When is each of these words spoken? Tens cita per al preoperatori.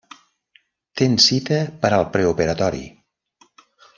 Tens 1.01 1.27
cita 1.33 1.59
per 1.85 1.93
al 1.99 2.07
preoperatori. 2.17 2.83